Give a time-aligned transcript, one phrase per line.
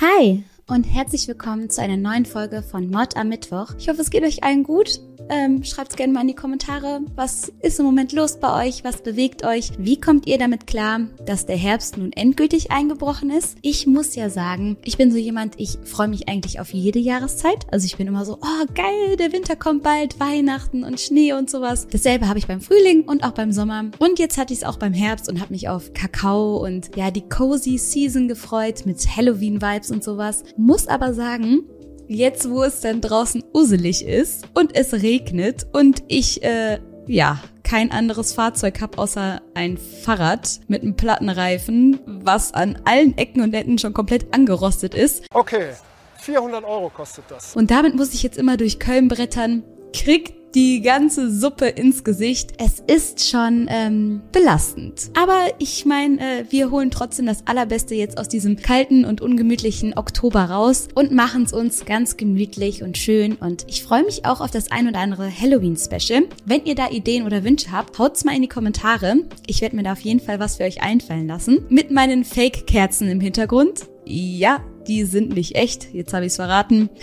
[0.00, 3.72] Hi und herzlich willkommen zu einer neuen Folge von Mod am Mittwoch.
[3.78, 5.00] Ich hoffe, es geht euch allen gut.
[5.30, 9.02] Ähm, Schreibt gerne mal in die Kommentare, was ist im Moment los bei euch, was
[9.02, 13.58] bewegt euch, wie kommt ihr damit klar, dass der Herbst nun endgültig eingebrochen ist.
[13.62, 17.66] Ich muss ja sagen, ich bin so jemand, ich freue mich eigentlich auf jede Jahreszeit.
[17.70, 21.50] Also ich bin immer so, oh geil, der Winter kommt bald, Weihnachten und Schnee und
[21.50, 21.86] sowas.
[21.90, 23.90] Dasselbe habe ich beim Frühling und auch beim Sommer.
[23.98, 27.10] Und jetzt hatte ich es auch beim Herbst und habe mich auf Kakao und ja,
[27.10, 30.44] die cozy Season gefreut mit Halloween-Vibes und sowas.
[30.60, 31.60] Muss aber sagen,
[32.08, 37.92] jetzt wo es dann draußen uselig ist und es regnet und ich, äh, ja, kein
[37.92, 43.78] anderes Fahrzeug habe außer ein Fahrrad mit einem Plattenreifen, was an allen Ecken und Enden
[43.78, 45.26] schon komplett angerostet ist.
[45.32, 45.68] Okay,
[46.16, 47.54] 400 Euro kostet das.
[47.54, 52.52] Und damit muss ich jetzt immer durch Köln brettern, krieg die ganze Suppe ins Gesicht.
[52.58, 55.10] Es ist schon ähm, belastend.
[55.14, 59.96] Aber ich meine, äh, wir holen trotzdem das Allerbeste jetzt aus diesem kalten und ungemütlichen
[59.96, 63.34] Oktober raus und machen es uns ganz gemütlich und schön.
[63.34, 66.24] Und ich freue mich auch auf das ein oder andere Halloween-Special.
[66.44, 69.16] Wenn ihr da Ideen oder Wünsche habt, haut's mal in die Kommentare.
[69.46, 71.66] Ich werde mir da auf jeden Fall was für euch einfallen lassen.
[71.68, 73.86] Mit meinen Fake-Kerzen im Hintergrund.
[74.04, 75.92] Ja, die sind nicht echt.
[75.92, 76.88] Jetzt habe ich's verraten.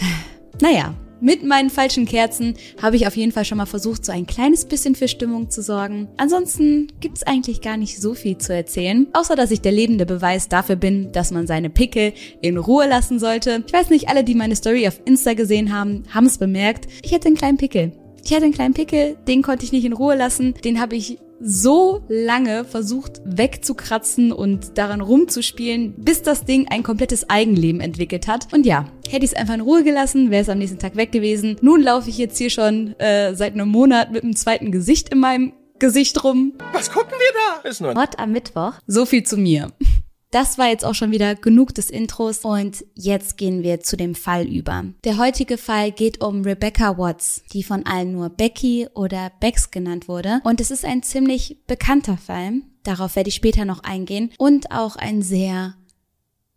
[0.61, 4.25] Naja, mit meinen falschen Kerzen habe ich auf jeden Fall schon mal versucht, so ein
[4.25, 6.07] kleines bisschen für Stimmung zu sorgen.
[6.17, 10.49] Ansonsten gibt's eigentlich gar nicht so viel zu erzählen, außer dass ich der lebende Beweis
[10.49, 13.63] dafür bin, dass man seine Pickel in Ruhe lassen sollte.
[13.65, 16.87] Ich weiß nicht, alle, die meine Story auf Insta gesehen haben, haben es bemerkt.
[17.03, 17.91] Ich hätte einen kleinen Pickel.
[18.23, 20.55] Ich hatte einen kleinen Pickel, den konnte ich nicht in Ruhe lassen.
[20.63, 27.29] Den habe ich so lange versucht wegzukratzen und daran rumzuspielen, bis das Ding ein komplettes
[27.29, 28.51] Eigenleben entwickelt hat.
[28.53, 31.11] Und ja, hätte ich es einfach in Ruhe gelassen, wäre es am nächsten Tag weg
[31.11, 31.57] gewesen.
[31.61, 35.19] Nun laufe ich jetzt hier schon äh, seit einem Monat mit einem zweiten Gesicht in
[35.19, 36.53] meinem Gesicht rum.
[36.71, 37.69] Was gucken wir da?
[37.69, 38.73] Ist nur Mord am Mittwoch.
[38.87, 39.71] So viel zu mir.
[40.35, 44.15] Das war jetzt auch schon wieder genug des Intros und jetzt gehen wir zu dem
[44.15, 44.83] Fall über.
[45.05, 50.09] Der heutige Fall geht um Rebecca Watts, die von allen nur Becky oder Bex genannt
[50.09, 52.55] wurde und es ist ein ziemlich bekannter Fall.
[52.83, 55.75] Darauf werde ich später noch eingehen und auch ein sehr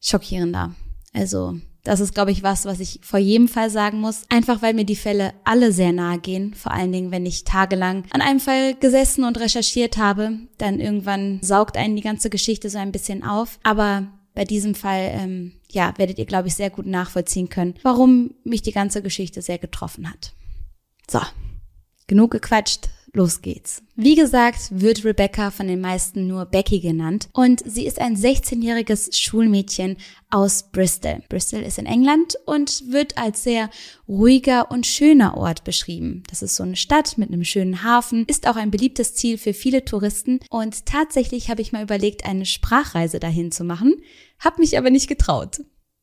[0.00, 0.75] schockierender.
[1.12, 4.25] Also das ist, glaube ich, was, was ich vor jedem Fall sagen muss.
[4.28, 6.53] Einfach weil mir die Fälle alle sehr nahe gehen.
[6.53, 10.32] Vor allen Dingen, wenn ich tagelang an einem Fall gesessen und recherchiert habe.
[10.59, 13.59] Dann irgendwann saugt einen die ganze Geschichte so ein bisschen auf.
[13.62, 18.34] Aber bei diesem Fall, ähm, ja, werdet ihr, glaube ich, sehr gut nachvollziehen können, warum
[18.44, 20.34] mich die ganze Geschichte sehr getroffen hat.
[21.10, 21.20] So,
[22.06, 23.83] genug gequatscht los geht's.
[23.97, 29.19] Wie gesagt, wird Rebecca von den meisten nur Becky genannt und sie ist ein 16-jähriges
[29.19, 29.97] Schulmädchen
[30.31, 31.23] aus Bristol.
[31.29, 33.71] Bristol ist in England und wird als sehr
[34.07, 36.23] ruhiger und schöner Ort beschrieben.
[36.29, 39.55] Das ist so eine Stadt mit einem schönen Hafen, ist auch ein beliebtes Ziel für
[39.55, 43.95] viele Touristen und tatsächlich habe ich mal überlegt, eine Sprachreise dahin zu machen,
[44.39, 45.61] habe mich aber nicht getraut.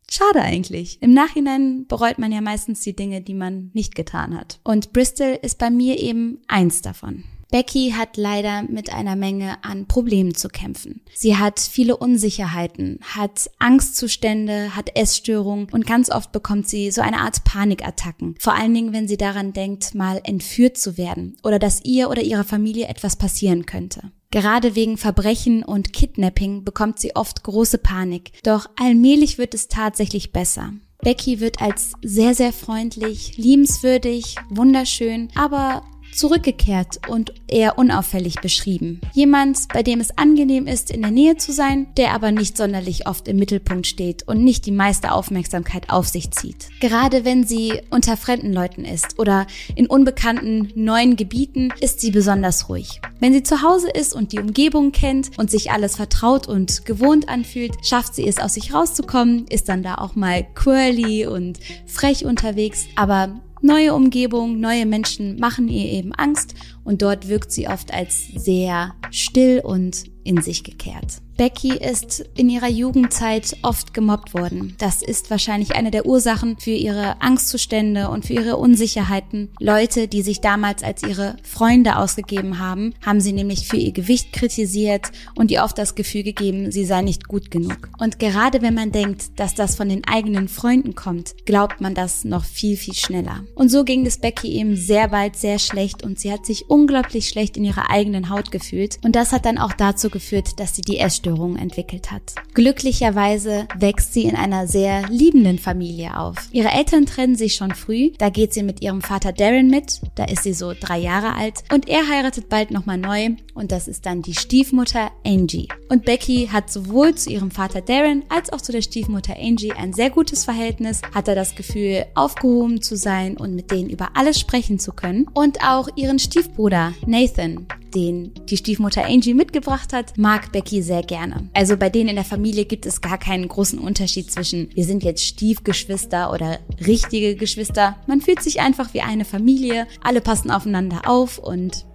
[0.09, 1.01] Schade eigentlich.
[1.01, 4.59] Im Nachhinein bereut man ja meistens die Dinge, die man nicht getan hat.
[4.63, 7.23] Und Bristol ist bei mir eben eins davon.
[7.51, 11.01] Becky hat leider mit einer Menge an Problemen zu kämpfen.
[11.13, 17.19] Sie hat viele Unsicherheiten, hat Angstzustände, hat Essstörungen und ganz oft bekommt sie so eine
[17.19, 18.35] Art Panikattacken.
[18.39, 22.23] Vor allen Dingen, wenn sie daran denkt, mal entführt zu werden oder dass ihr oder
[22.23, 24.11] ihrer Familie etwas passieren könnte.
[24.35, 28.33] Gerade wegen Verbrechen und Kidnapping bekommt sie oft große Panik.
[28.43, 30.73] Doch allmählich wird es tatsächlich besser.
[31.01, 35.83] Becky wird als sehr, sehr freundlich, liebenswürdig, wunderschön, aber
[36.13, 39.01] zurückgekehrt und eher unauffällig beschrieben.
[39.13, 43.07] Jemand, bei dem es angenehm ist, in der Nähe zu sein, der aber nicht sonderlich
[43.07, 46.69] oft im Mittelpunkt steht und nicht die meiste Aufmerksamkeit auf sich zieht.
[46.79, 52.69] Gerade wenn sie unter fremden Leuten ist oder in unbekannten neuen Gebieten, ist sie besonders
[52.69, 53.01] ruhig.
[53.19, 57.29] Wenn sie zu Hause ist und die Umgebung kennt und sich alles vertraut und gewohnt
[57.29, 62.25] anfühlt, schafft sie es aus sich rauszukommen, ist dann da auch mal quirly und frech
[62.25, 66.53] unterwegs, aber neue Umgebung, neue Menschen machen ihr eben Angst
[66.85, 71.21] und dort wirkt sie oft als sehr still und in sich gekehrt.
[71.37, 74.75] Becky ist in ihrer Jugendzeit oft gemobbt worden.
[74.77, 79.49] Das ist wahrscheinlich eine der Ursachen für ihre Angstzustände und für ihre Unsicherheiten.
[79.59, 84.31] Leute, die sich damals als ihre Freunde ausgegeben haben, haben sie nämlich für ihr Gewicht
[84.31, 87.89] kritisiert und ihr oft das Gefühl gegeben, sie sei nicht gut genug.
[87.99, 92.23] Und gerade wenn man denkt, dass das von den eigenen Freunden kommt, glaubt man das
[92.23, 93.43] noch viel, viel schneller.
[93.55, 97.29] Und so ging es Becky eben sehr bald sehr schlecht und sie hat sich unglaublich
[97.29, 98.99] schlecht in ihrer eigenen Haut gefühlt.
[99.05, 102.35] Und das hat dann auch dazu geführt, dass sie die Essstörung entwickelt hat.
[102.53, 106.35] Glücklicherweise wächst sie in einer sehr liebenden Familie auf.
[106.51, 110.25] Ihre Eltern trennen sich schon früh, da geht sie mit ihrem Vater Darren mit, da
[110.25, 114.05] ist sie so drei Jahre alt und er heiratet bald nochmal neu und das ist
[114.05, 115.69] dann die Stiefmutter Angie.
[115.87, 119.93] Und Becky hat sowohl zu ihrem Vater Darren als auch zu der Stiefmutter Angie ein
[119.93, 124.39] sehr gutes Verhältnis, hat er das Gefühl, aufgehoben zu sein und mit denen über alles
[124.39, 125.27] sprechen zu können.
[125.33, 126.64] Und auch ihren Stiefbruder
[127.05, 131.49] Nathan, den die Stiefmutter Angie mitgebracht hat, mag Becky sehr gerne.
[131.53, 135.03] Also bei denen in der Familie gibt es gar keinen großen Unterschied zwischen wir sind
[135.03, 137.97] jetzt Stiefgeschwister oder richtige Geschwister.
[138.07, 141.85] Man fühlt sich einfach wie eine Familie, alle passen aufeinander auf und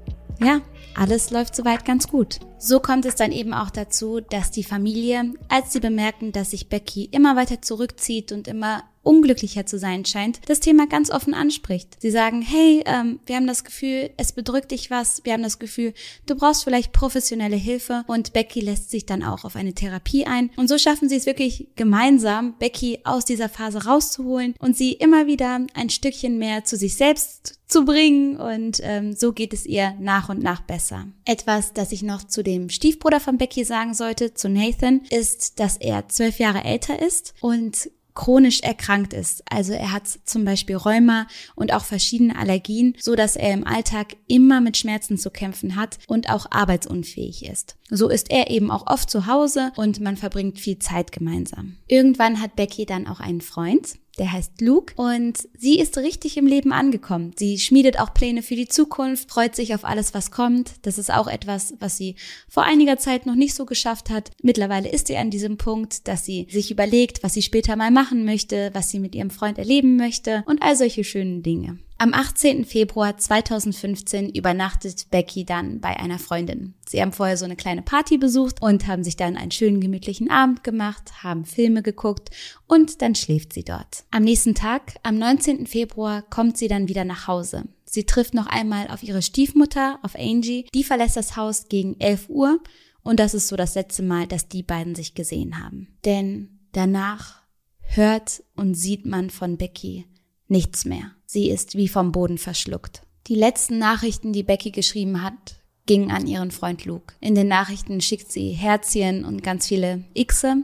[0.43, 0.61] ja,
[0.95, 2.41] alles läuft soweit ganz gut.
[2.59, 6.69] So kommt es dann eben auch dazu, dass die Familie, als sie bemerken, dass sich
[6.69, 11.97] Becky immer weiter zurückzieht und immer unglücklicher zu sein scheint, das Thema ganz offen anspricht.
[11.99, 15.59] Sie sagen, hey, ähm, wir haben das Gefühl, es bedrückt dich was, wir haben das
[15.59, 15.95] Gefühl,
[16.27, 20.51] du brauchst vielleicht professionelle Hilfe und Becky lässt sich dann auch auf eine Therapie ein.
[20.55, 25.27] Und so schaffen sie es wirklich gemeinsam, Becky aus dieser Phase rauszuholen und sie immer
[25.27, 29.95] wieder ein Stückchen mehr zu sich selbst zu bringen und ähm, so geht es ihr
[29.99, 31.07] nach und nach besser.
[31.25, 35.77] Etwas, das ich noch zu dem Stiefbruder von Becky sagen sollte, zu Nathan, ist, dass
[35.77, 39.43] er zwölf Jahre älter ist und chronisch erkrankt ist.
[39.51, 44.17] Also er hat zum Beispiel Rheuma und auch verschiedene Allergien, so dass er im Alltag
[44.27, 47.77] immer mit Schmerzen zu kämpfen hat und auch arbeitsunfähig ist.
[47.89, 51.77] So ist er eben auch oft zu Hause und man verbringt viel Zeit gemeinsam.
[51.89, 56.47] Irgendwann hat Becky dann auch einen Freund, der heißt Luke und sie ist richtig im
[56.47, 57.33] Leben angekommen.
[57.37, 60.73] Sie schmiedet auch Pläne für die Zukunft, freut sich auf alles, was kommt.
[60.83, 62.17] Das ist auch etwas, was sie
[62.49, 64.31] vor einiger Zeit noch nicht so geschafft hat.
[64.43, 68.25] Mittlerweile ist sie an diesem Punkt, dass sie sich überlegt, was sie später mal machen
[68.25, 71.79] möchte, was sie mit ihrem Freund erleben möchte und all solche schönen Dinge.
[72.03, 72.65] Am 18.
[72.65, 76.73] Februar 2015 übernachtet Becky dann bei einer Freundin.
[76.89, 80.31] Sie haben vorher so eine kleine Party besucht und haben sich dann einen schönen gemütlichen
[80.31, 82.31] Abend gemacht, haben Filme geguckt
[82.67, 84.05] und dann schläft sie dort.
[84.11, 85.67] Am nächsten Tag, am 19.
[85.67, 87.65] Februar, kommt sie dann wieder nach Hause.
[87.85, 90.69] Sie trifft noch einmal auf ihre Stiefmutter, auf Angie.
[90.75, 92.61] Die verlässt das Haus gegen 11 Uhr
[93.03, 95.99] und das ist so das letzte Mal, dass die beiden sich gesehen haben.
[96.07, 97.43] Denn danach
[97.81, 100.07] hört und sieht man von Becky
[100.49, 101.13] nichts mehr.
[101.33, 103.03] Sie ist wie vom Boden verschluckt.
[103.29, 107.15] Die letzten Nachrichten, die Becky geschrieben hat, gingen an ihren Freund Luke.
[107.21, 110.57] In den Nachrichten schickt sie Herzchen und ganz viele Xe,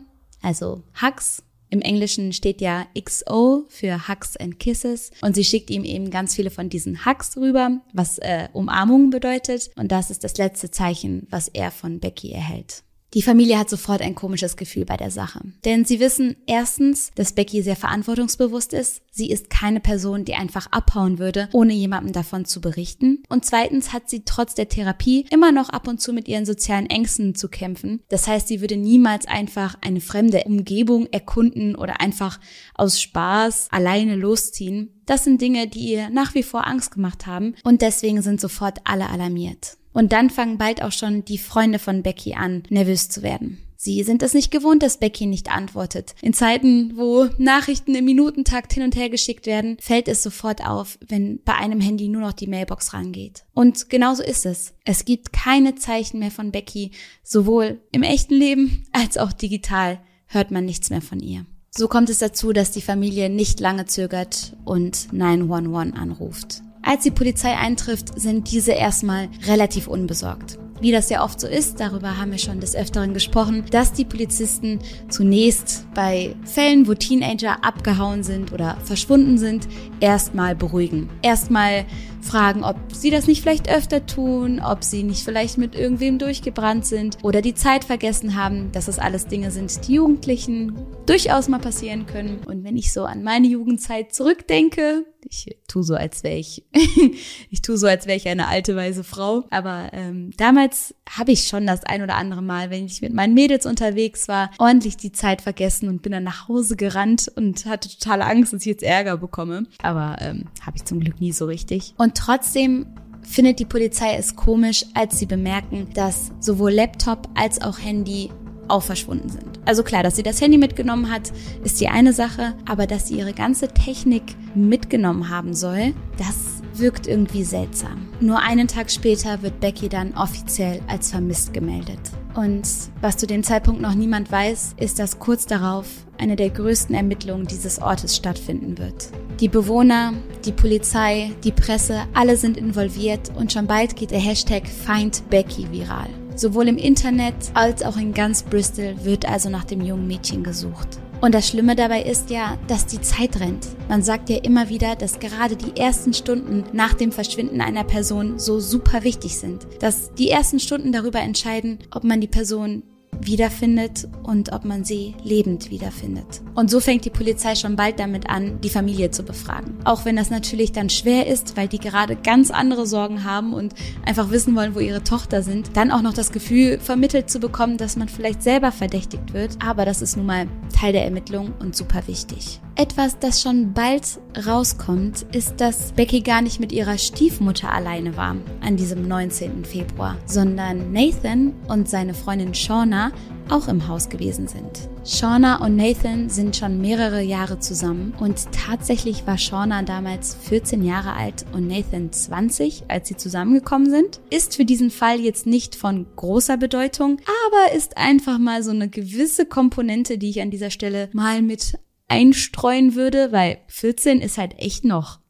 [0.43, 1.45] also Hugs.
[1.71, 6.35] Im Englischen steht ja XO für Hugs and Kisses und sie schickt ihm eben ganz
[6.35, 11.29] viele von diesen Hugs rüber, was äh, Umarmung bedeutet und das ist das letzte Zeichen,
[11.31, 12.83] was er von Becky erhält.
[13.15, 15.41] Die Familie hat sofort ein komisches Gefühl bei der Sache.
[15.65, 19.01] Denn sie wissen erstens, dass Becky sehr verantwortungsbewusst ist.
[19.11, 23.23] Sie ist keine Person, die einfach abhauen würde, ohne jemandem davon zu berichten.
[23.29, 26.91] Und zweitens hat sie trotz der Therapie immer noch ab und zu mit ihren sozialen
[26.91, 28.03] Ängsten zu kämpfen.
[28.09, 32.41] Das heißt, sie würde niemals einfach eine fremde Umgebung erkunden oder einfach
[32.75, 35.01] aus Spaß alleine losziehen.
[35.07, 38.81] Das sind Dinge, die ihr nach wie vor Angst gemacht haben und deswegen sind sofort
[38.85, 39.79] alle alarmiert.
[39.97, 43.57] Und dann fangen bald auch schon die Freunde von Becky an, nervös zu werden.
[43.79, 46.15] Sie sind es nicht gewohnt, dass Becky nicht antwortet.
[46.21, 50.99] In Zeiten, wo Nachrichten im Minutentakt hin und her geschickt werden, fällt es sofort auf,
[51.09, 53.45] wenn bei einem Handy nur noch die Mailbox rangeht.
[53.55, 54.75] Und genauso ist es.
[54.85, 56.91] Es gibt keine Zeichen mehr von Becky,
[57.23, 61.47] sowohl im echten Leben als auch digital hört man nichts mehr von ihr.
[61.71, 66.66] So kommt es dazu, dass die Familie nicht lange zögert und 911 anruft.
[66.87, 70.57] Als die Polizei eintrifft, sind diese erstmal relativ unbesorgt.
[70.81, 74.05] Wie das ja oft so ist, darüber haben wir schon des Öfteren gesprochen, dass die
[74.05, 74.79] Polizisten
[75.09, 79.67] zunächst bei Fällen, wo Teenager abgehauen sind oder verschwunden sind,
[79.99, 81.11] erstmal beruhigen.
[81.23, 81.87] Erstmal
[82.27, 86.85] fragen, ob sie das nicht vielleicht öfter tun, ob sie nicht vielleicht mit irgendwem durchgebrannt
[86.85, 90.73] sind oder die Zeit vergessen haben, dass das alles Dinge sind, die Jugendlichen
[91.07, 92.41] durchaus mal passieren können.
[92.47, 96.65] Und wenn ich so an meine Jugendzeit zurückdenke, ich tue so, als wäre ich,
[97.51, 99.45] ich tue so, als wäre ich eine alte weise Frau.
[99.51, 103.35] Aber ähm, damals habe ich schon das ein oder andere Mal, wenn ich mit meinen
[103.35, 107.89] Mädels unterwegs war, ordentlich die Zeit vergessen und bin dann nach Hause gerannt und hatte
[107.89, 109.67] totale Angst, dass ich jetzt Ärger bekomme.
[109.83, 111.95] Aber ähm, habe ich zum Glück nie so richtig.
[111.99, 112.87] Und trotzdem
[113.23, 118.31] findet die Polizei es komisch, als sie bemerken, dass sowohl Laptop als auch Handy
[118.69, 119.61] auch verschwunden sind.
[119.65, 121.33] Also klar, dass sie das Handy mitgenommen hat,
[121.65, 124.23] ist die eine Sache, aber dass sie ihre ganze Technik
[124.55, 128.09] mitgenommen haben soll, das wirkt irgendwie seltsam.
[128.21, 132.01] Nur einen Tag später wird Becky dann offiziell als vermisst gemeldet.
[132.35, 132.69] Und
[133.01, 135.87] was zu dem Zeitpunkt noch niemand weiß, ist, dass kurz darauf
[136.19, 139.09] eine der größten Ermittlungen dieses Ortes stattfinden wird.
[139.41, 140.15] Die Bewohner,
[140.45, 145.71] die Polizei, die Presse, alle sind involviert und schon bald geht der Hashtag Find Becky
[145.71, 146.09] viral.
[146.37, 150.99] Sowohl im Internet als auch in ganz Bristol wird also nach dem jungen Mädchen gesucht.
[151.21, 153.67] Und das Schlimme dabei ist ja, dass die Zeit rennt.
[153.89, 158.39] Man sagt ja immer wieder, dass gerade die ersten Stunden nach dem Verschwinden einer Person
[158.39, 159.67] so super wichtig sind.
[159.81, 162.83] Dass die ersten Stunden darüber entscheiden, ob man die Person
[163.21, 166.43] wiederfindet und ob man sie lebend wiederfindet.
[166.55, 169.79] Und so fängt die Polizei schon bald damit an, die Familie zu befragen.
[169.85, 173.75] Auch wenn das natürlich dann schwer ist, weil die gerade ganz andere Sorgen haben und
[174.05, 177.77] einfach wissen wollen, wo ihre Tochter sind, dann auch noch das Gefühl vermittelt zu bekommen,
[177.77, 179.57] dass man vielleicht selber verdächtigt wird.
[179.65, 182.61] Aber das ist nun mal Teil der Ermittlung und super wichtig.
[182.79, 188.37] Etwas, das schon bald rauskommt, ist, dass Becky gar nicht mit ihrer Stiefmutter alleine war
[188.61, 189.65] an diesem 19.
[189.65, 193.13] Februar, sondern Nathan und seine Freundin Shauna
[193.49, 194.91] auch im Haus gewesen sind.
[195.07, 201.15] Shauna und Nathan sind schon mehrere Jahre zusammen und tatsächlich war Shauna damals 14 Jahre
[201.15, 204.21] alt und Nathan 20, als sie zusammengekommen sind.
[204.29, 208.91] Ist für diesen Fall jetzt nicht von großer Bedeutung, aber ist einfach mal so eine
[208.91, 214.59] gewisse Komponente, die ich an dieser Stelle mal mit einstreuen würde, weil 14 ist halt
[214.59, 215.21] echt noch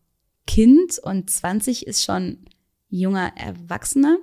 [0.47, 2.47] Kind und 20 ist schon
[2.88, 4.18] junger Erwachsener.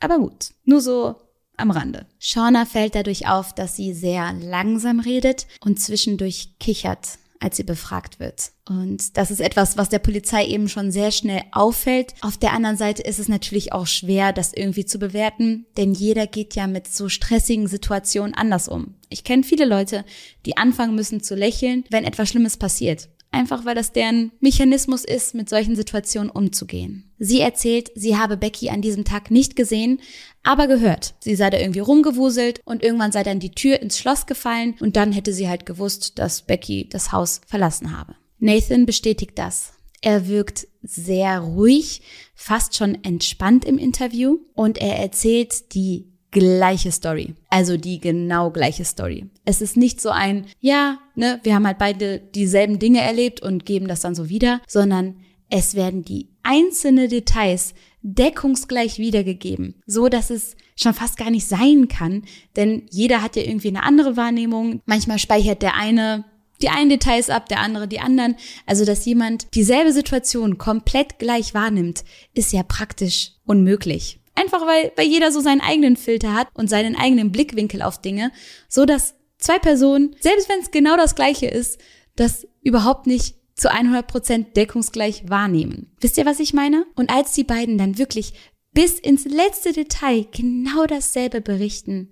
[0.00, 1.16] Aber gut, nur so
[1.56, 2.06] am Rande.
[2.20, 8.20] Shauna fällt dadurch auf, dass sie sehr langsam redet und zwischendurch kichert, als sie befragt
[8.20, 8.52] wird.
[8.68, 12.14] Und das ist etwas, was der Polizei eben schon sehr schnell auffällt.
[12.20, 16.26] Auf der anderen Seite ist es natürlich auch schwer, das irgendwie zu bewerten, denn jeder
[16.26, 18.94] geht ja mit so stressigen Situationen anders um.
[19.08, 20.04] Ich kenne viele Leute,
[20.46, 25.34] die anfangen müssen zu lächeln, wenn etwas Schlimmes passiert einfach weil das deren Mechanismus ist,
[25.34, 27.07] mit solchen Situationen umzugehen.
[27.18, 30.00] Sie erzählt, sie habe Becky an diesem Tag nicht gesehen,
[30.42, 31.14] aber gehört.
[31.20, 34.96] Sie sei da irgendwie rumgewuselt und irgendwann sei dann die Tür ins Schloss gefallen und
[34.96, 38.14] dann hätte sie halt gewusst, dass Becky das Haus verlassen habe.
[38.38, 39.72] Nathan bestätigt das.
[40.00, 42.02] Er wirkt sehr ruhig,
[42.34, 47.34] fast schon entspannt im Interview und er erzählt die gleiche Story.
[47.48, 49.26] Also die genau gleiche Story.
[49.44, 53.66] Es ist nicht so ein, ja, ne, wir haben halt beide dieselben Dinge erlebt und
[53.66, 55.16] geben das dann so wieder, sondern
[55.50, 61.88] es werden die einzelnen Details deckungsgleich wiedergegeben, so dass es schon fast gar nicht sein
[61.88, 62.22] kann,
[62.56, 64.80] denn jeder hat ja irgendwie eine andere Wahrnehmung.
[64.86, 66.24] Manchmal speichert der eine
[66.60, 68.34] die einen Details ab, der andere die anderen.
[68.66, 72.02] Also, dass jemand dieselbe Situation komplett gleich wahrnimmt,
[72.34, 74.18] ist ja praktisch unmöglich.
[74.34, 78.32] Einfach weil, weil jeder so seinen eigenen Filter hat und seinen eigenen Blickwinkel auf Dinge,
[78.68, 81.78] so dass zwei Personen, selbst wenn es genau das gleiche ist,
[82.16, 85.92] das überhaupt nicht zu 100% deckungsgleich wahrnehmen.
[86.00, 86.86] Wisst ihr, was ich meine?
[86.94, 88.34] Und als die beiden dann wirklich
[88.72, 92.10] bis ins letzte Detail genau dasselbe berichten,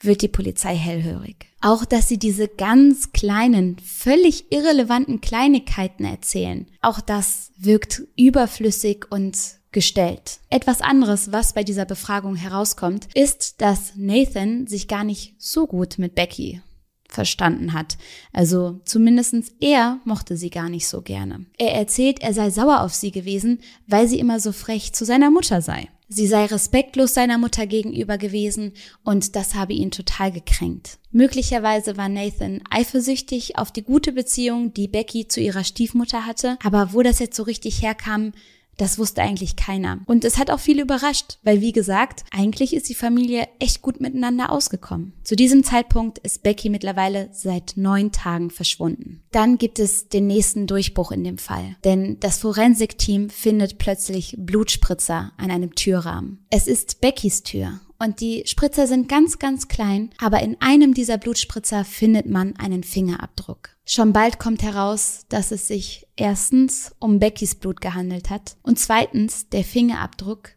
[0.00, 1.46] wird die Polizei hellhörig.
[1.60, 9.36] Auch, dass sie diese ganz kleinen, völlig irrelevanten Kleinigkeiten erzählen, auch das wirkt überflüssig und
[9.72, 10.38] gestellt.
[10.50, 15.98] Etwas anderes, was bei dieser Befragung herauskommt, ist, dass Nathan sich gar nicht so gut
[15.98, 16.62] mit Becky
[17.08, 17.96] verstanden hat.
[18.32, 21.46] Also zumindestens er mochte sie gar nicht so gerne.
[21.56, 25.30] Er erzählt, er sei sauer auf sie gewesen, weil sie immer so frech zu seiner
[25.30, 25.88] Mutter sei.
[26.10, 28.72] Sie sei respektlos seiner Mutter gegenüber gewesen
[29.04, 30.98] und das habe ihn total gekränkt.
[31.10, 36.94] Möglicherweise war Nathan eifersüchtig auf die gute Beziehung, die Becky zu ihrer Stiefmutter hatte, aber
[36.94, 38.32] wo das jetzt so richtig herkam,
[38.78, 40.00] das wusste eigentlich keiner.
[40.06, 44.00] Und es hat auch viele überrascht, weil wie gesagt, eigentlich ist die Familie echt gut
[44.00, 45.12] miteinander ausgekommen.
[45.22, 49.22] Zu diesem Zeitpunkt ist Becky mittlerweile seit neun Tagen verschwunden.
[49.30, 51.76] Dann gibt es den nächsten Durchbruch in dem Fall.
[51.84, 56.46] Denn das Forensikteam findet plötzlich Blutspritzer an einem Türrahmen.
[56.50, 61.18] Es ist Beckys Tür und die Spritzer sind ganz, ganz klein, aber in einem dieser
[61.18, 63.70] Blutspritzer findet man einen Fingerabdruck.
[63.90, 69.48] Schon bald kommt heraus, dass es sich erstens um Beckys Blut gehandelt hat und zweitens
[69.48, 70.50] der Fingerabdruck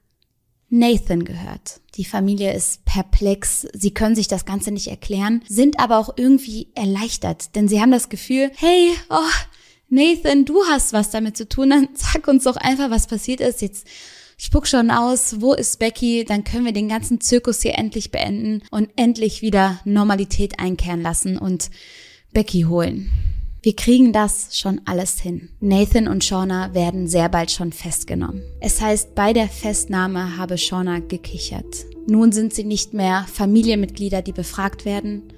[0.67, 1.79] Nathan gehört.
[1.95, 6.73] Die Familie ist perplex, sie können sich das Ganze nicht erklären, sind aber auch irgendwie
[6.75, 9.15] erleichtert, denn sie haben das Gefühl, hey, oh,
[9.87, 13.61] Nathan, du hast was damit zu tun, dann sag uns doch einfach, was passiert ist.
[13.61, 13.87] Jetzt
[14.35, 18.61] spuck schon aus, wo ist Becky, dann können wir den ganzen Zirkus hier endlich beenden
[18.71, 21.69] und endlich wieder Normalität einkehren lassen und
[22.33, 23.11] Becky holen.
[23.61, 25.49] Wir kriegen das schon alles hin.
[25.59, 28.41] Nathan und Shauna werden sehr bald schon festgenommen.
[28.61, 31.85] Es heißt, bei der Festnahme habe Shauna gekichert.
[32.07, 35.33] Nun sind sie nicht mehr Familienmitglieder, die befragt werden,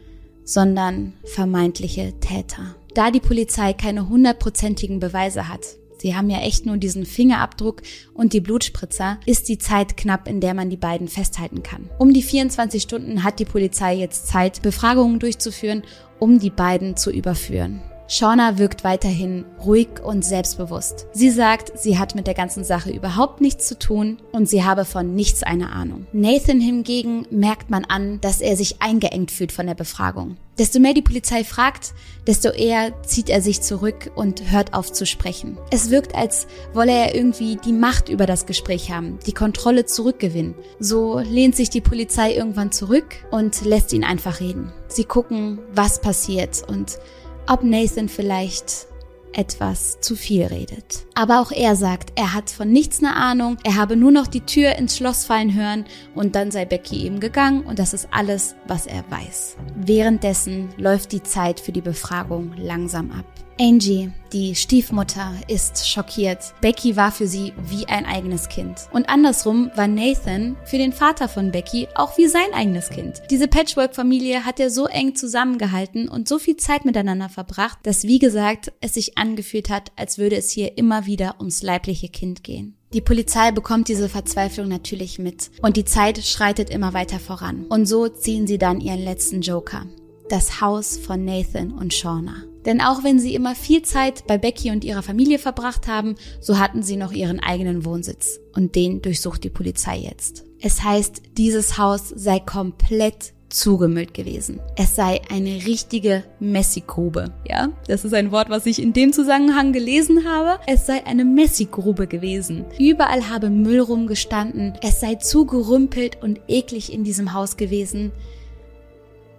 [0.45, 2.75] sondern vermeintliche Täter.
[2.93, 5.65] Da die Polizei keine hundertprozentigen Beweise hat,
[6.03, 7.81] Sie haben ja echt nur diesen Fingerabdruck
[8.13, 11.89] und die Blutspritzer, ist die Zeit knapp, in der man die beiden festhalten kann.
[11.97, 15.83] Um die 24 Stunden hat die Polizei jetzt Zeit, Befragungen durchzuführen,
[16.23, 17.81] um die beiden zu überführen.
[18.07, 21.07] Shauna wirkt weiterhin ruhig und selbstbewusst.
[21.13, 24.85] Sie sagt, sie hat mit der ganzen Sache überhaupt nichts zu tun und sie habe
[24.85, 26.05] von nichts eine Ahnung.
[26.11, 30.37] Nathan hingegen merkt man an, dass er sich eingeengt fühlt von der Befragung.
[30.59, 31.93] Desto mehr die Polizei fragt,
[32.27, 35.57] desto eher zieht er sich zurück und hört auf zu sprechen.
[35.71, 40.53] Es wirkt, als wolle er irgendwie die Macht über das Gespräch haben, die Kontrolle zurückgewinnen.
[40.79, 44.71] So lehnt sich die Polizei irgendwann zurück und lässt ihn einfach reden.
[44.89, 46.99] Sie gucken, was passiert und
[47.47, 48.87] ob Nathan vielleicht
[49.33, 51.05] etwas zu viel redet.
[51.15, 54.41] Aber auch er sagt, er hat von nichts eine Ahnung, er habe nur noch die
[54.41, 55.85] Tür ins Schloss fallen hören
[56.15, 59.57] und dann sei Becky eben gegangen und das ist alles, was er weiß.
[59.75, 63.25] Währenddessen läuft die Zeit für die Befragung langsam ab.
[63.63, 66.53] Angie, die Stiefmutter, ist schockiert.
[66.59, 68.89] Becky war für sie wie ein eigenes Kind.
[68.91, 73.21] Und andersrum war Nathan für den Vater von Becky auch wie sein eigenes Kind.
[73.29, 78.19] Diese Patchwork-Familie hat er so eng zusammengehalten und so viel Zeit miteinander verbracht, dass wie
[78.19, 82.75] gesagt es sich angefühlt hat, als würde es hier immer wieder ums leibliche Kind gehen.
[82.91, 87.65] Die Polizei bekommt diese Verzweiflung natürlich mit und die Zeit schreitet immer weiter voran.
[87.69, 89.85] Und so ziehen sie dann ihren letzten Joker.
[90.27, 92.43] Das Haus von Nathan und Shauna.
[92.65, 96.59] Denn auch wenn sie immer viel Zeit bei Becky und ihrer Familie verbracht haben, so
[96.59, 98.39] hatten sie noch ihren eigenen Wohnsitz.
[98.55, 100.45] Und den durchsucht die Polizei jetzt.
[100.61, 104.59] Es heißt, dieses Haus sei komplett zugemüllt gewesen.
[104.75, 107.33] Es sei eine richtige Messigrube.
[107.47, 110.59] Ja, das ist ein Wort, was ich in dem Zusammenhang gelesen habe.
[110.65, 112.65] Es sei eine Messigrube gewesen.
[112.79, 114.73] Überall habe Müll rumgestanden.
[114.81, 118.11] Es sei zugerümpelt und eklig in diesem Haus gewesen.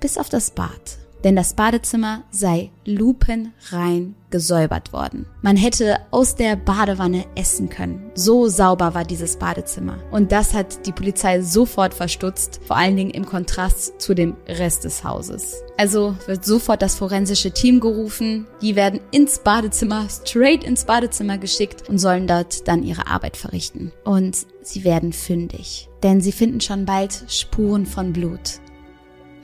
[0.01, 5.27] Bis auf das Bad denn das Badezimmer sei lupenrein gesäubert worden.
[5.43, 8.11] Man hätte aus der Badewanne essen können.
[8.15, 9.99] So sauber war dieses Badezimmer.
[10.11, 14.85] Und das hat die Polizei sofort verstutzt, vor allen Dingen im Kontrast zu dem Rest
[14.85, 15.63] des Hauses.
[15.77, 18.47] Also wird sofort das forensische Team gerufen.
[18.61, 23.93] Die werden ins Badezimmer, straight ins Badezimmer geschickt und sollen dort dann ihre Arbeit verrichten.
[24.05, 25.89] Und sie werden fündig.
[26.03, 28.61] Denn sie finden schon bald Spuren von Blut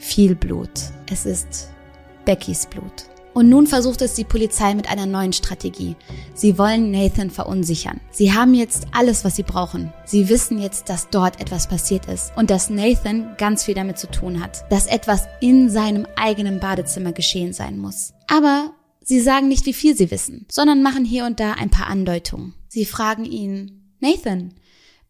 [0.00, 0.71] viel Blut.
[1.11, 1.69] Es ist
[2.25, 3.07] Beckys Blut.
[3.33, 5.95] Und nun versucht es die Polizei mit einer neuen Strategie.
[6.35, 8.00] Sie wollen Nathan verunsichern.
[8.11, 9.92] Sie haben jetzt alles, was sie brauchen.
[10.04, 14.11] Sie wissen jetzt, dass dort etwas passiert ist und dass Nathan ganz viel damit zu
[14.11, 18.14] tun hat, dass etwas in seinem eigenen Badezimmer geschehen sein muss.
[18.26, 18.73] Aber
[19.04, 22.54] sie sagen nicht, wie viel sie wissen, sondern machen hier und da ein paar Andeutungen.
[22.69, 24.55] Sie fragen ihn, Nathan,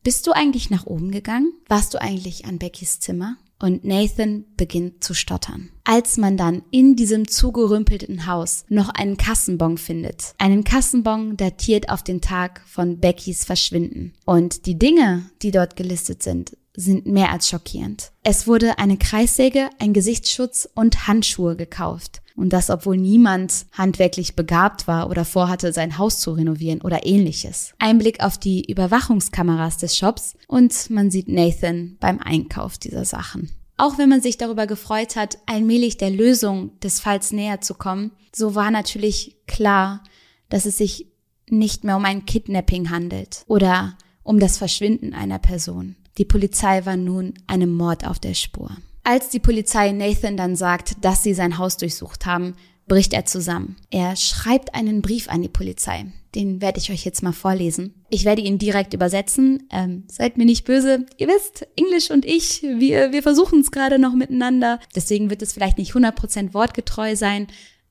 [0.02, 1.52] bist du eigentlich nach oben gegangen?
[1.68, 3.36] Warst du eigentlich an Beckys Zimmer?
[3.60, 5.70] Und Nathan beginnt zu stottern.
[5.84, 12.02] Als man dann in diesem zugerümpelten Haus noch einen Kassenbon findet, einen Kassenbon datiert auf
[12.02, 14.14] den Tag von Beckys Verschwinden.
[14.24, 18.12] Und die Dinge, die dort gelistet sind, sind mehr als schockierend.
[18.22, 22.22] Es wurde eine Kreissäge, ein Gesichtsschutz und Handschuhe gekauft.
[22.40, 27.74] Und das, obwohl niemand handwerklich begabt war oder vorhatte, sein Haus zu renovieren oder ähnliches.
[27.78, 33.50] Ein Blick auf die Überwachungskameras des Shops und man sieht Nathan beim Einkauf dieser Sachen.
[33.76, 38.12] Auch wenn man sich darüber gefreut hat, allmählich der Lösung des Falls näher zu kommen,
[38.34, 40.02] so war natürlich klar,
[40.48, 41.08] dass es sich
[41.50, 45.94] nicht mehr um ein Kidnapping handelt oder um das Verschwinden einer Person.
[46.16, 48.70] Die Polizei war nun einem Mord auf der Spur.
[49.02, 52.54] Als die Polizei Nathan dann sagt, dass sie sein Haus durchsucht haben,
[52.86, 53.76] bricht er zusammen.
[53.90, 56.06] Er schreibt einen Brief an die Polizei.
[56.34, 57.94] Den werde ich euch jetzt mal vorlesen.
[58.08, 59.68] Ich werde ihn direkt übersetzen.
[59.70, 61.06] Ähm, seid mir nicht böse.
[61.16, 64.80] Ihr wisst, Englisch und ich, wir, wir versuchen es gerade noch miteinander.
[64.94, 67.46] Deswegen wird es vielleicht nicht 100% wortgetreu sein,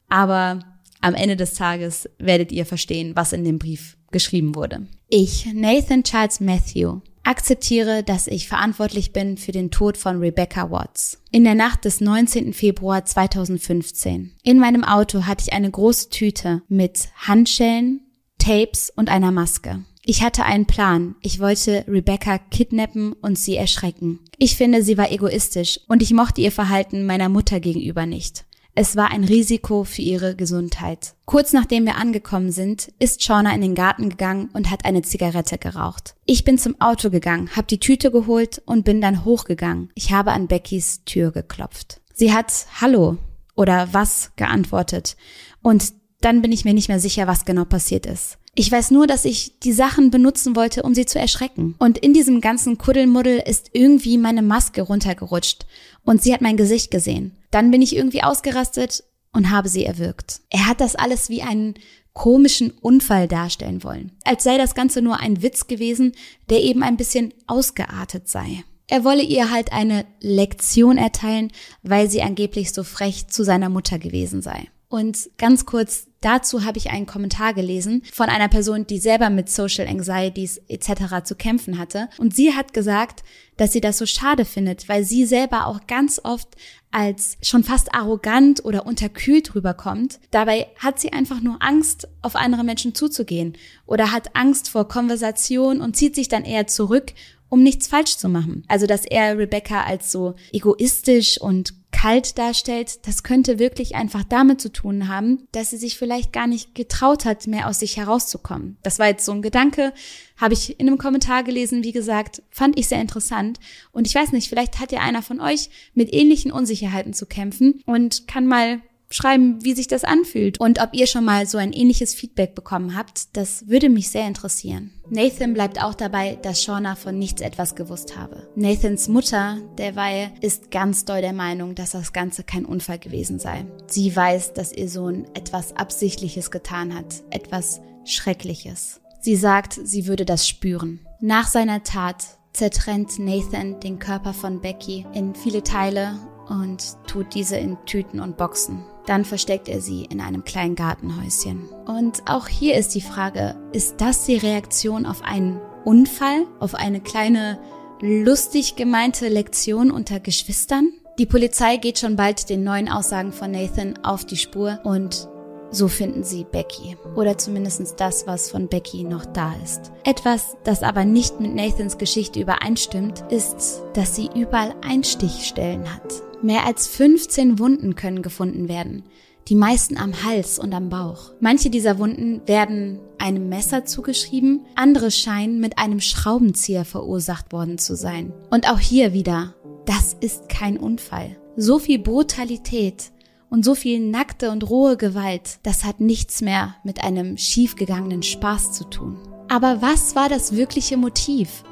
[0.10, 0.60] aber
[1.02, 4.86] am Ende des Tages werdet ihr verstehen, was in dem Brief geschrieben wurde.
[5.08, 11.22] Ich, Nathan Charles Matthew, akzeptiere, dass ich verantwortlich bin für den Tod von Rebecca Watts.
[11.32, 12.54] In der Nacht des 19.
[12.54, 14.34] Februar 2015.
[14.42, 18.02] In meinem Auto hatte ich eine große Tüte mit Handschellen,
[18.39, 19.84] Tapes und einer Maske.
[20.04, 21.13] Ich hatte einen Plan.
[21.22, 24.22] Ich wollte Rebecca kidnappen und sie erschrecken.
[24.39, 28.46] Ich finde, sie war egoistisch und ich mochte ihr Verhalten meiner Mutter gegenüber nicht.
[28.82, 31.13] Es war ein Risiko für ihre Gesundheit.
[31.26, 35.58] Kurz nachdem wir angekommen sind, ist Shauna in den Garten gegangen und hat eine Zigarette
[35.58, 36.15] geraucht.
[36.26, 39.89] Ich bin zum Auto gegangen, habe die Tüte geholt und bin dann hochgegangen.
[39.96, 42.00] Ich habe an Beckys Tür geklopft.
[42.13, 43.18] Sie hat Hallo
[43.54, 45.18] oder was geantwortet
[45.62, 48.38] und dann bin ich mir nicht mehr sicher, was genau passiert ist.
[48.56, 51.76] Ich weiß nur, dass ich die Sachen benutzen wollte, um sie zu erschrecken.
[51.80, 55.65] Und in diesem ganzen Kuddelmuddel ist irgendwie meine Maske runtergerutscht
[56.06, 57.36] und sie hat mein Gesicht gesehen.
[57.51, 60.41] Dann bin ich irgendwie ausgerastet und habe sie erwürgt.
[60.49, 61.75] Er hat das alles wie einen
[62.13, 64.12] komischen Unfall darstellen wollen.
[64.25, 66.13] Als sei das Ganze nur ein Witz gewesen,
[66.49, 68.63] der eben ein bisschen ausgeartet sei.
[68.88, 71.51] Er wolle ihr halt eine Lektion erteilen,
[71.83, 74.67] weil sie angeblich so frech zu seiner Mutter gewesen sei.
[74.88, 79.49] Und ganz kurz dazu habe ich einen Kommentar gelesen von einer Person, die selber mit
[79.49, 81.23] Social Anxieties etc.
[81.23, 82.10] zu kämpfen hatte.
[82.17, 83.23] Und sie hat gesagt,
[83.58, 86.47] dass sie das so schade findet, weil sie selber auch ganz oft
[86.91, 90.19] als schon fast arrogant oder unterkühlt rüberkommt.
[90.32, 95.82] Dabei hat sie einfach nur Angst, auf andere Menschen zuzugehen oder hat Angst vor Konversation
[95.82, 97.13] und zieht sich dann eher zurück
[97.49, 98.63] um nichts falsch zu machen.
[98.67, 104.62] Also, dass er Rebecca als so egoistisch und kalt darstellt, das könnte wirklich einfach damit
[104.62, 108.77] zu tun haben, dass sie sich vielleicht gar nicht getraut hat, mehr aus sich herauszukommen.
[108.83, 109.91] Das war jetzt so ein Gedanke,
[110.38, 113.59] habe ich in einem Kommentar gelesen, wie gesagt, fand ich sehr interessant.
[113.91, 117.81] Und ich weiß nicht, vielleicht hat ja einer von euch mit ähnlichen Unsicherheiten zu kämpfen
[117.85, 118.79] und kann mal
[119.12, 122.95] schreiben, wie sich das anfühlt und ob ihr schon mal so ein ähnliches Feedback bekommen
[122.95, 123.36] habt.
[123.36, 124.91] Das würde mich sehr interessieren.
[125.10, 128.48] Nathan bleibt auch dabei, dass Shauna von nichts etwas gewusst habe.
[128.56, 133.65] Nathans Mutter, derweil, ist ganz doll der Meinung, dass das Ganze kein Unfall gewesen sei.
[133.88, 139.02] Sie weiß, dass ihr Sohn etwas Absichtliches getan hat, etwas Schreckliches.
[139.22, 141.00] Sie sagt, sie würde das spüren.
[141.19, 147.57] Nach seiner Tat zertrennt Nathan den Körper von Becky in viele Teile und tut diese
[147.57, 148.83] in Tüten und Boxen.
[149.05, 151.69] Dann versteckt er sie in einem kleinen Gartenhäuschen.
[151.85, 156.99] Und auch hier ist die Frage, ist das die Reaktion auf einen Unfall, auf eine
[156.99, 157.59] kleine
[158.01, 160.91] lustig gemeinte Lektion unter Geschwistern?
[161.17, 165.27] Die Polizei geht schon bald den neuen Aussagen von Nathan auf die Spur und
[165.71, 166.97] so finden sie Becky.
[167.15, 169.91] Oder zumindest das, was von Becky noch da ist.
[170.03, 176.29] Etwas, das aber nicht mit Nathans Geschichte übereinstimmt, ist, dass sie überall Einstichstellen hat.
[176.41, 179.04] Mehr als 15 Wunden können gefunden werden,
[179.49, 181.34] die meisten am Hals und am Bauch.
[181.41, 187.95] Manche dieser Wunden werden einem Messer zugeschrieben, andere scheinen mit einem Schraubenzieher verursacht worden zu
[187.95, 188.32] sein.
[188.52, 191.36] Und auch hier wieder, das ist kein Unfall.
[191.58, 193.12] So viel Brutalität
[193.49, 198.71] und so viel nackte und rohe Gewalt, das hat nichts mehr mit einem schiefgegangenen Spaß
[198.71, 199.17] zu tun.
[199.49, 201.63] Aber was war das wirkliche Motiv?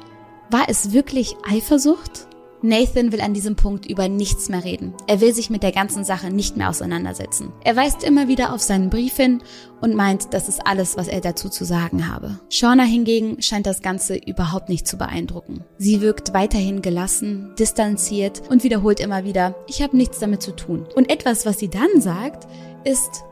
[0.50, 2.27] War es wirklich Eifersucht?
[2.62, 4.94] Nathan will an diesem Punkt über nichts mehr reden.
[5.06, 7.52] Er will sich mit der ganzen Sache nicht mehr auseinandersetzen.
[7.62, 9.42] Er weist immer wieder auf seinen Brief hin
[9.80, 12.40] und meint, das ist alles, was er dazu zu sagen habe.
[12.50, 15.64] Shauna hingegen scheint das Ganze überhaupt nicht zu beeindrucken.
[15.78, 20.86] Sie wirkt weiterhin gelassen, distanziert und wiederholt immer wieder, ich habe nichts damit zu tun.
[20.96, 22.48] Und etwas, was sie dann sagt,
[22.84, 23.22] ist,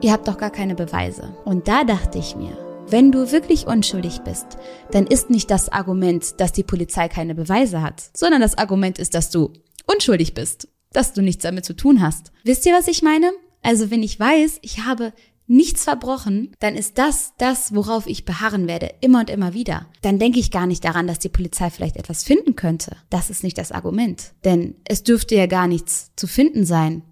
[0.00, 1.36] ihr habt doch gar keine Beweise.
[1.44, 2.56] Und da dachte ich mir,
[2.88, 4.46] wenn du wirklich unschuldig bist,
[4.90, 9.14] dann ist nicht das Argument, dass die Polizei keine Beweise hat, sondern das Argument ist,
[9.14, 9.52] dass du
[9.86, 12.32] unschuldig bist, dass du nichts damit zu tun hast.
[12.44, 13.32] Wisst ihr, was ich meine?
[13.62, 15.12] Also wenn ich weiß, ich habe
[15.46, 19.86] nichts verbrochen, dann ist das das, worauf ich beharren werde, immer und immer wieder.
[20.02, 22.96] Dann denke ich gar nicht daran, dass die Polizei vielleicht etwas finden könnte.
[23.10, 24.32] Das ist nicht das Argument.
[24.44, 27.02] Denn es dürfte ja gar nichts zu finden sein,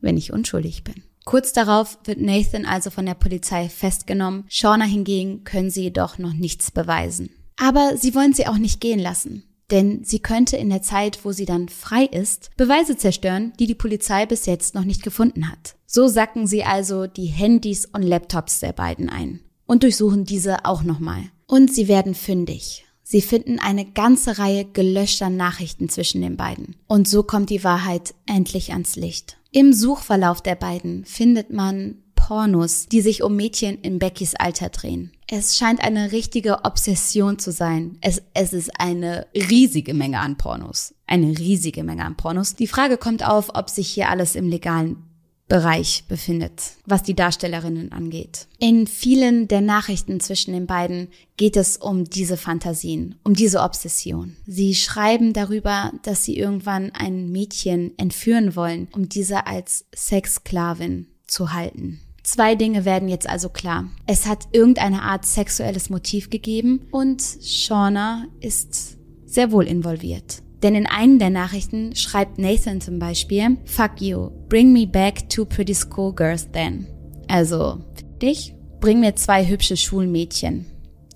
[0.00, 1.02] wenn ich unschuldig bin.
[1.26, 4.44] Kurz darauf wird Nathan also von der Polizei festgenommen.
[4.48, 7.30] Shauna hingegen können sie jedoch noch nichts beweisen.
[7.56, 9.42] Aber sie wollen sie auch nicht gehen lassen.
[9.72, 13.74] Denn sie könnte in der Zeit, wo sie dann frei ist, Beweise zerstören, die die
[13.74, 15.74] Polizei bis jetzt noch nicht gefunden hat.
[15.84, 20.84] So sacken sie also die Handys und Laptops der beiden ein und durchsuchen diese auch
[20.84, 21.24] nochmal.
[21.48, 22.84] Und sie werden fündig.
[23.02, 26.76] Sie finden eine ganze Reihe gelöschter Nachrichten zwischen den beiden.
[26.86, 29.38] Und so kommt die Wahrheit endlich ans Licht.
[29.56, 35.12] Im Suchverlauf der beiden findet man Pornos, die sich um Mädchen in Beckys Alter drehen.
[35.28, 37.96] Es scheint eine richtige Obsession zu sein.
[38.02, 40.94] Es, es ist eine riesige Menge an Pornos.
[41.06, 42.54] Eine riesige Menge an Pornos.
[42.54, 45.05] Die Frage kommt auf, ob sich hier alles im legalen
[45.48, 48.48] Bereich befindet, was die Darstellerinnen angeht.
[48.58, 54.36] In vielen der Nachrichten zwischen den beiden geht es um diese Fantasien, um diese Obsession.
[54.44, 61.52] Sie schreiben darüber, dass sie irgendwann ein Mädchen entführen wollen, um diese als Sexsklavin zu
[61.52, 62.00] halten.
[62.24, 63.88] Zwei Dinge werden jetzt also klar.
[64.06, 70.42] Es hat irgendeine Art sexuelles Motiv gegeben und Shauna ist sehr wohl involviert.
[70.62, 75.44] Denn in einem der Nachrichten schreibt Nathan zum Beispiel, Fuck you, bring me back two
[75.44, 76.86] pretty schoolgirls then.
[77.28, 77.80] Also,
[78.22, 80.66] dich, bring mir zwei hübsche Schulmädchen.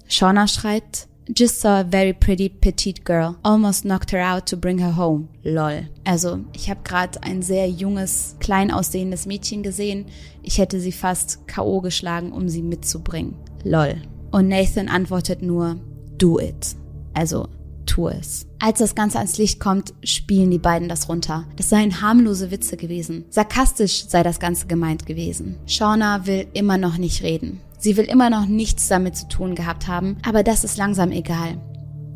[0.09, 3.37] Shauna schreibt, Just saw a very pretty petite girl.
[3.45, 5.29] Almost knocked her out to bring her home.
[5.45, 5.89] Lol.
[6.05, 10.07] Also, ich habe gerade ein sehr junges, klein aussehendes Mädchen gesehen.
[10.43, 11.83] Ich hätte sie fast K.O.
[11.83, 13.37] geschlagen, um sie mitzubringen.
[13.63, 14.03] Lol.
[14.33, 15.77] Und Nathan antwortet nur,
[16.19, 16.75] do it.
[17.15, 17.49] Also,
[17.91, 18.47] tu es.
[18.61, 21.45] Als das Ganze ans Licht kommt, spielen die beiden das runter.
[21.57, 23.25] Das seien harmlose Witze gewesen.
[23.31, 25.57] Sarkastisch sei das Ganze gemeint gewesen.
[25.67, 27.61] Shauna will immer noch nicht reden.
[27.79, 31.59] Sie will immer noch nichts damit zu tun gehabt haben, aber das ist langsam egal.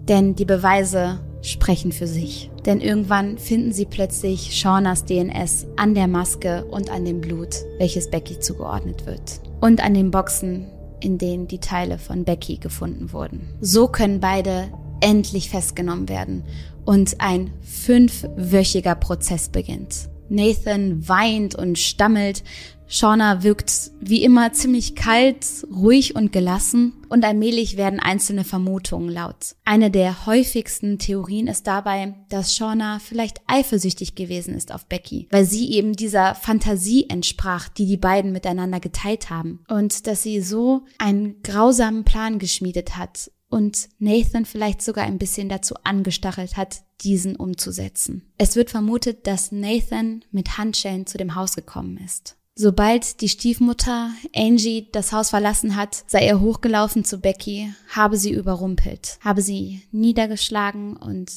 [0.08, 2.50] Denn die Beweise sprechen für sich.
[2.66, 8.10] Denn irgendwann finden sie plötzlich Shaunas DNS an der Maske und an dem Blut, welches
[8.10, 9.40] Becky zugeordnet wird.
[9.60, 10.66] Und an den Boxen,
[11.00, 13.48] in denen die Teile von Becky gefunden wurden.
[13.60, 14.68] So können beide
[15.00, 16.44] endlich festgenommen werden
[16.84, 20.08] und ein fünfwöchiger Prozess beginnt.
[20.28, 22.42] Nathan weint und stammelt,
[22.86, 29.56] Shauna wirkt wie immer ziemlich kalt, ruhig und gelassen und allmählich werden einzelne Vermutungen laut.
[29.64, 35.46] Eine der häufigsten Theorien ist dabei, dass Shauna vielleicht eifersüchtig gewesen ist auf Becky, weil
[35.46, 40.82] sie eben dieser Fantasie entsprach, die die beiden miteinander geteilt haben und dass sie so
[40.98, 47.36] einen grausamen Plan geschmiedet hat und Nathan vielleicht sogar ein bisschen dazu angestachelt hat, diesen
[47.36, 48.32] umzusetzen.
[48.36, 52.36] Es wird vermutet, dass Nathan mit Handschellen zu dem Haus gekommen ist.
[52.56, 58.32] Sobald die Stiefmutter Angie das Haus verlassen hat, sei er hochgelaufen zu Becky, habe sie
[58.32, 61.30] überrumpelt, habe sie niedergeschlagen und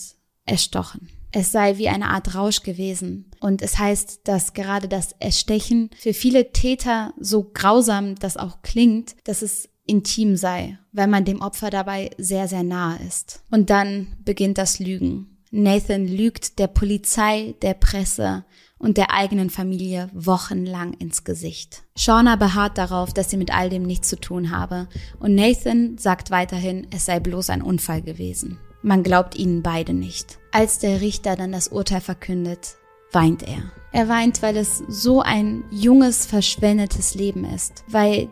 [0.45, 1.09] erstochen.
[1.31, 3.29] Es sei wie eine Art Rausch gewesen.
[3.39, 9.15] Und es heißt, dass gerade das Erstechen für viele Täter so grausam das auch klingt,
[9.25, 13.43] dass es intim sei, weil man dem Opfer dabei sehr, sehr nahe ist.
[13.49, 15.37] Und dann beginnt das Lügen.
[15.51, 18.43] Nathan lügt der Polizei, der Presse
[18.77, 21.83] und der eigenen Familie wochenlang ins Gesicht.
[21.97, 24.87] Shauna beharrt darauf, dass sie mit all dem nichts zu tun habe
[25.19, 28.59] und Nathan sagt weiterhin, es sei bloß ein Unfall gewesen.
[28.83, 30.37] Man glaubt ihnen beide nicht.
[30.51, 32.75] Als der Richter dann das Urteil verkündet,
[33.11, 33.71] weint er.
[33.91, 38.29] Er weint, weil es so ein junges, verschwendetes Leben ist, weil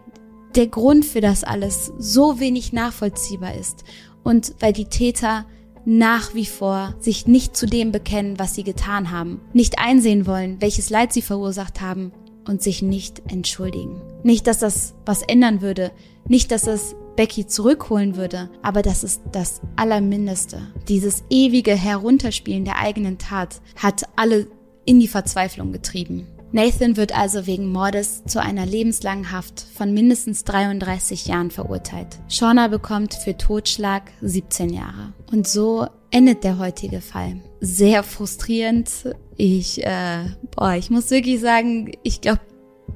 [0.56, 3.84] der Grund für das alles so wenig nachvollziehbar ist
[4.24, 5.46] und weil die Täter
[5.86, 10.60] nach wie vor sich nicht zu dem bekennen, was sie getan haben, nicht einsehen wollen,
[10.60, 12.12] welches Leid sie verursacht haben
[12.48, 14.02] und sich nicht entschuldigen.
[14.24, 15.92] Nicht, dass das was ändern würde,
[16.28, 20.60] nicht, dass es Becky zurückholen würde, aber das ist das Allermindeste.
[20.88, 24.48] Dieses ewige Herunterspielen der eigenen Tat hat alle
[24.86, 26.28] in die Verzweiflung getrieben.
[26.52, 32.20] Nathan wird also wegen Mordes zu einer lebenslangen Haft von mindestens 33 Jahren verurteilt.
[32.30, 35.14] Shauna bekommt für Totschlag 17 Jahre.
[35.32, 37.42] Und so endet der heutige Fall.
[37.60, 38.90] Sehr frustrierend.
[39.36, 42.42] Ich, äh, boah, ich muss wirklich sagen, ich glaube,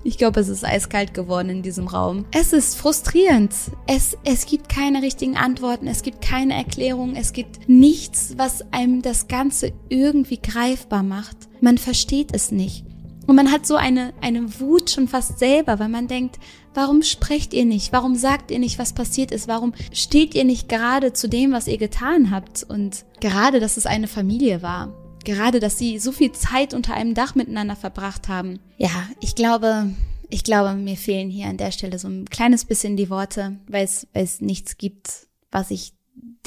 [0.03, 2.25] ich glaube, es ist eiskalt geworden in diesem Raum.
[2.31, 3.53] Es ist frustrierend.
[3.85, 9.01] Es, es gibt keine richtigen Antworten, es gibt keine Erklärung, es gibt nichts, was einem
[9.01, 11.49] das Ganze irgendwie greifbar macht.
[11.59, 12.85] Man versteht es nicht.
[13.29, 16.39] Und man hat so eine, eine Wut schon fast selber, weil man denkt,
[16.73, 17.93] warum sprecht ihr nicht?
[17.93, 19.47] Warum sagt ihr nicht, was passiert ist?
[19.47, 22.63] Warum steht ihr nicht gerade zu dem, was ihr getan habt?
[22.63, 24.95] Und gerade, dass es eine Familie war.
[25.25, 28.61] Gerade, dass sie so viel Zeit unter einem Dach miteinander verbracht haben.
[28.79, 29.93] Ja, ich glaube,
[30.27, 33.85] ich glaube, mir fehlen hier an der Stelle so ein kleines bisschen die Worte, weil
[33.85, 35.93] es, weil es nichts gibt, was ich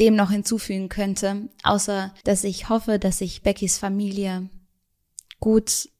[0.00, 4.48] dem noch hinzufügen könnte, außer dass ich hoffe, dass sich Beckys Familie
[5.38, 5.92] gut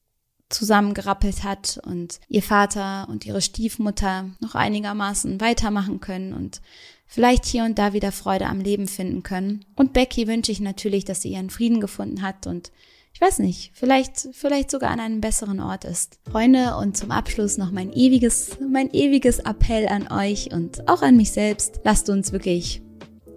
[0.52, 6.60] zusammengerappelt hat und ihr Vater und ihre Stiefmutter noch einigermaßen weitermachen können und
[7.06, 9.64] vielleicht hier und da wieder Freude am Leben finden können.
[9.76, 12.72] Und Becky wünsche ich natürlich, dass sie ihren Frieden gefunden hat und
[13.14, 16.18] ich weiß nicht, vielleicht, vielleicht sogar an einem besseren Ort ist.
[16.30, 21.16] Freunde, und zum Abschluss noch mein ewiges, mein ewiges Appell an euch und auch an
[21.16, 21.80] mich selbst.
[21.84, 22.80] Lasst uns wirklich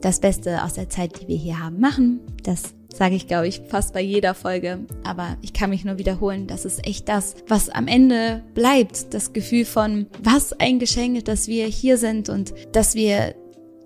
[0.05, 2.19] das Beste aus der Zeit, die wir hier haben, machen.
[2.43, 4.85] Das sage ich, glaube ich, fast bei jeder Folge.
[5.03, 9.15] Aber ich kann mich nur wiederholen, das ist echt das, was am Ende bleibt.
[9.15, 13.33] Das Gefühl von, was ein Geschenk, dass wir hier sind und dass wir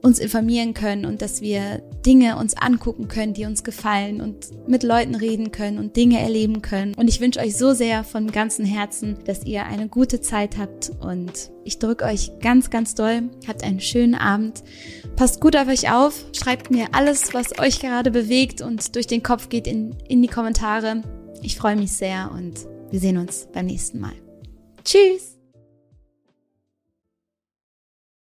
[0.02, 4.84] uns informieren können und dass wir Dinge uns angucken können, die uns gefallen und mit
[4.84, 6.94] Leuten reden können und Dinge erleben können.
[6.96, 10.92] Und ich wünsche euch so sehr von ganzem Herzen, dass ihr eine gute Zeit habt
[11.02, 13.30] und ich drücke euch ganz, ganz doll.
[13.48, 14.64] Habt einen schönen Abend.
[15.16, 16.26] Passt gut auf euch auf.
[16.34, 20.28] Schreibt mir alles, was euch gerade bewegt und durch den Kopf geht in, in die
[20.28, 21.04] Kommentare.
[21.42, 22.54] Ich freue mich sehr und
[22.90, 24.14] wir sehen uns beim nächsten Mal.
[24.84, 25.29] Tschüss!